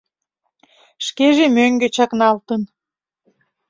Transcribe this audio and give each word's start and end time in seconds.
Шкеже 1.05 1.45
мӧҥгӧ 1.55 1.87
чакналталын 1.95 2.61